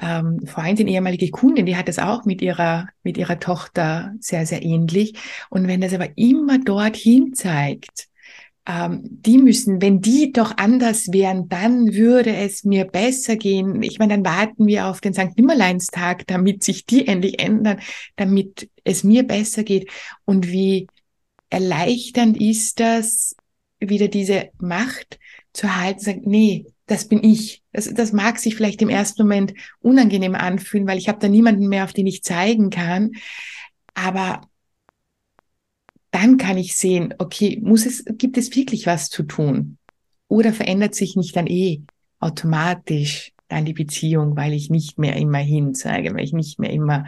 ähm, 0.00 0.44
Freundin, 0.44 0.88
ehemalige 0.88 1.30
Kundin, 1.30 1.66
die 1.66 1.76
hat 1.76 1.86
das 1.86 2.00
auch 2.00 2.24
mit 2.24 2.42
ihrer, 2.42 2.88
mit 3.04 3.16
ihrer 3.16 3.38
Tochter 3.38 4.12
sehr, 4.18 4.44
sehr 4.44 4.62
ähnlich. 4.62 5.14
Und 5.50 5.68
wenn 5.68 5.80
das 5.80 5.94
aber 5.94 6.08
immer 6.16 6.58
dorthin 6.58 7.32
zeigt, 7.34 8.09
ähm, 8.66 9.00
die 9.04 9.38
müssen, 9.38 9.80
wenn 9.80 10.00
die 10.00 10.32
doch 10.32 10.56
anders 10.56 11.12
wären, 11.12 11.48
dann 11.48 11.94
würde 11.94 12.34
es 12.34 12.64
mir 12.64 12.84
besser 12.84 13.36
gehen. 13.36 13.82
Ich 13.82 13.98
meine, 13.98 14.14
dann 14.14 14.24
warten 14.24 14.66
wir 14.66 14.86
auf 14.86 15.00
den 15.00 15.14
St. 15.14 15.36
Nimmerleinstag, 15.36 16.26
damit 16.26 16.62
sich 16.62 16.84
die 16.84 17.06
endlich 17.06 17.40
ändern, 17.40 17.80
damit 18.16 18.68
es 18.84 19.02
mir 19.02 19.22
besser 19.22 19.64
geht. 19.64 19.90
Und 20.24 20.48
wie 20.48 20.88
erleichternd 21.48 22.40
ist 22.40 22.80
das, 22.80 23.34
wieder 23.80 24.08
diese 24.08 24.50
Macht 24.58 25.18
zu 25.52 25.74
halten, 25.74 26.00
sagen, 26.00 26.22
nee, 26.26 26.66
das 26.86 27.08
bin 27.08 27.24
ich. 27.24 27.62
Das, 27.72 27.92
das 27.92 28.12
mag 28.12 28.38
sich 28.38 28.56
vielleicht 28.56 28.82
im 28.82 28.88
ersten 28.88 29.22
Moment 29.22 29.54
unangenehm 29.80 30.34
anfühlen, 30.34 30.86
weil 30.86 30.98
ich 30.98 31.08
habe 31.08 31.18
da 31.18 31.28
niemanden 31.28 31.68
mehr, 31.68 31.84
auf 31.84 31.92
den 31.92 32.06
ich 32.06 32.22
zeigen 32.22 32.70
kann. 32.70 33.12
Aber 33.94 34.42
dann 36.10 36.36
kann 36.36 36.58
ich 36.58 36.76
sehen, 36.76 37.14
okay, 37.18 37.60
muss 37.62 37.86
es, 37.86 38.04
gibt 38.04 38.36
es 38.36 38.54
wirklich 38.56 38.86
was 38.86 39.10
zu 39.10 39.22
tun? 39.22 39.78
Oder 40.28 40.52
verändert 40.52 40.94
sich 40.94 41.16
nicht 41.16 41.36
dann 41.36 41.46
eh 41.46 41.82
automatisch 42.18 43.32
dann 43.48 43.64
die 43.64 43.72
Beziehung, 43.72 44.36
weil 44.36 44.52
ich 44.52 44.70
nicht 44.70 44.98
mehr 44.98 45.16
immer 45.16 45.38
hinzeige, 45.38 46.14
weil 46.14 46.24
ich 46.24 46.32
nicht 46.32 46.58
mehr 46.58 46.70
immer, 46.70 47.06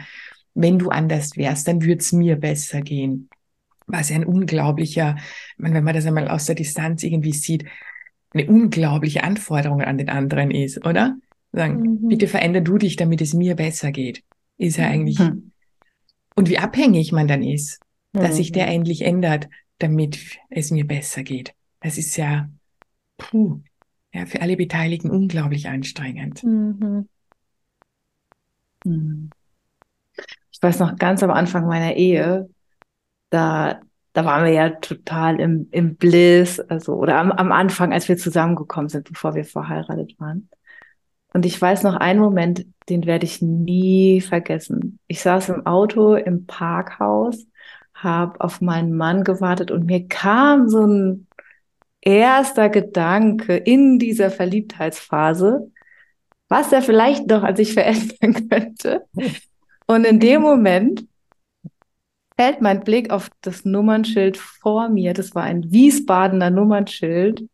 wenn 0.53 0.77
du 0.77 0.89
anders 0.89 1.37
wärst, 1.37 1.67
dann 1.67 1.81
würde 1.81 1.99
es 1.99 2.11
mir 2.11 2.35
besser 2.35 2.81
gehen. 2.81 3.29
Was 3.87 4.09
ja 4.09 4.15
ein 4.15 4.25
unglaublicher, 4.25 5.17
wenn 5.57 5.83
man 5.83 5.93
das 5.93 6.05
einmal 6.05 6.27
aus 6.27 6.45
der 6.45 6.55
Distanz 6.55 7.03
irgendwie 7.03 7.33
sieht, 7.33 7.65
eine 8.33 8.47
unglaubliche 8.47 9.23
Anforderung 9.23 9.81
an 9.81 9.97
den 9.97 10.09
anderen 10.09 10.51
ist, 10.51 10.85
oder? 10.85 11.17
Sagen, 11.51 11.81
mhm. 11.81 12.07
bitte 12.07 12.27
veränder 12.27 12.61
du 12.61 12.77
dich, 12.77 12.95
damit 12.95 13.21
es 13.21 13.33
mir 13.33 13.55
besser 13.55 13.91
geht. 13.91 14.23
Ist 14.57 14.77
ja 14.77 14.87
eigentlich. 14.87 15.19
Mhm. 15.19 15.51
Und 16.35 16.49
wie 16.49 16.57
abhängig 16.57 17.11
man 17.11 17.27
dann 17.27 17.43
ist, 17.43 17.79
dass 18.13 18.31
mhm. 18.31 18.35
sich 18.35 18.51
der 18.51 18.67
mhm. 18.67 18.71
endlich 18.73 19.01
ändert, 19.01 19.49
damit 19.79 20.39
es 20.49 20.71
mir 20.71 20.87
besser 20.87 21.23
geht. 21.23 21.53
Das 21.81 21.97
ist 21.97 22.15
ja, 22.15 22.49
puh, 23.17 23.61
ja, 24.13 24.25
für 24.25 24.41
alle 24.41 24.55
Beteiligten 24.55 25.09
unglaublich 25.09 25.67
anstrengend. 25.67 26.43
Mhm. 26.43 27.09
mhm. 28.85 29.29
Ich 30.51 30.61
weiß 30.61 30.79
noch 30.79 30.95
ganz 30.95 31.21
am 31.23 31.31
Anfang 31.31 31.65
meiner 31.65 31.95
Ehe, 31.95 32.49
da 33.29 33.81
da 34.13 34.25
waren 34.25 34.45
wir 34.45 34.53
ja 34.53 34.69
total 34.69 35.39
im, 35.39 35.67
im 35.71 35.95
Bliss, 35.95 36.59
also, 36.59 36.93
oder 36.93 37.17
am, 37.17 37.31
am 37.31 37.51
Anfang, 37.51 37.91
als 37.91 38.07
wir 38.07 38.15
zusammengekommen 38.15 38.89
sind, 38.89 39.09
bevor 39.09 39.33
wir 39.33 39.43
verheiratet 39.43 40.19
waren. 40.19 40.49
Und 41.33 41.47
ich 41.47 41.59
weiß 41.59 41.81
noch 41.81 41.95
einen 41.95 42.19
Moment, 42.19 42.67
den 42.89 43.05
werde 43.07 43.25
ich 43.25 43.41
nie 43.41 44.21
vergessen. 44.21 44.99
Ich 45.07 45.21
saß 45.21 45.49
im 45.49 45.65
Auto 45.65 46.13
im 46.13 46.45
Parkhaus, 46.45 47.47
habe 48.03 48.39
auf 48.41 48.61
meinen 48.61 48.95
Mann 48.95 49.23
gewartet 49.23 49.71
und 49.71 49.85
mir 49.85 50.07
kam 50.07 50.69
so 50.69 50.85
ein 50.85 51.27
erster 52.01 52.69
Gedanke 52.69 53.55
in 53.55 53.99
dieser 53.99 54.29
Verliebtheitsphase, 54.29 55.71
was 56.49 56.71
er 56.71 56.81
vielleicht 56.81 57.27
noch 57.27 57.43
an 57.43 57.55
sich 57.55 57.73
verändern 57.73 58.47
könnte. 58.49 59.05
Und 59.87 60.05
in 60.05 60.19
dem 60.19 60.41
Moment 60.41 61.07
fällt 62.37 62.61
mein 62.61 62.83
Blick 62.83 63.11
auf 63.11 63.29
das 63.41 63.65
Nummernschild 63.65 64.37
vor 64.37 64.89
mir. 64.89 65.13
Das 65.13 65.35
war 65.35 65.43
ein 65.43 65.71
Wiesbadener 65.71 66.49
Nummernschild. 66.49 67.41
Und 67.41 67.49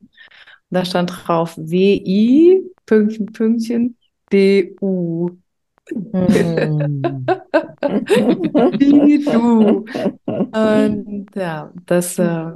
da 0.70 0.86
stand 0.86 1.12
drauf 1.12 1.56
WI, 1.58 2.64
Pünktchen, 2.86 3.28
Pünktchen, 3.28 3.98
DU. 4.32 5.32
Hm. 5.91 7.25
Wie 8.80 9.23
du. 9.23 9.86
Und 10.25 11.28
ja, 11.36 11.71
das, 11.86 12.19
äh, 12.19 12.52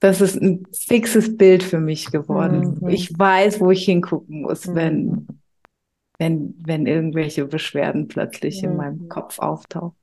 das 0.00 0.20
ist 0.20 0.40
ein 0.40 0.66
fixes 0.72 1.36
Bild 1.36 1.62
für 1.62 1.80
mich 1.80 2.10
geworden. 2.10 2.78
Mhm. 2.80 2.88
Ich 2.88 3.16
weiß, 3.18 3.60
wo 3.60 3.70
ich 3.70 3.84
hingucken 3.84 4.42
muss, 4.42 4.74
wenn, 4.74 5.06
mhm. 5.06 5.26
wenn, 6.18 6.54
wenn 6.58 6.86
irgendwelche 6.86 7.44
Beschwerden 7.46 8.08
plötzlich 8.08 8.62
mhm. 8.62 8.70
in 8.70 8.76
meinem 8.76 9.08
Kopf 9.08 9.38
auftauchen. 9.38 9.94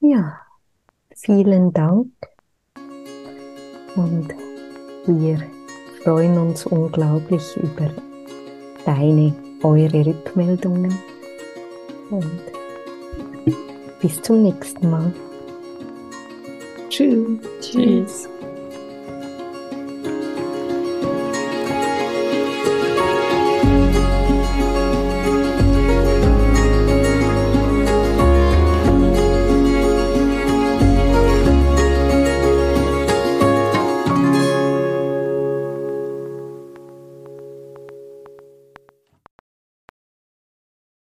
Ja, 0.00 0.40
vielen 1.14 1.72
Dank 1.72 2.08
und 3.96 4.28
wir 5.06 5.42
freuen 6.02 6.38
uns 6.38 6.66
unglaublich 6.66 7.56
über 7.56 7.90
deine, 8.84 9.34
eure 9.62 10.06
Rückmeldungen 10.06 10.94
und 12.10 12.40
bis 14.00 14.20
zum 14.22 14.42
nächsten 14.42 14.90
Mal. 14.90 15.12
Tschüss. 16.88 17.40
Tschüss. 17.60 18.28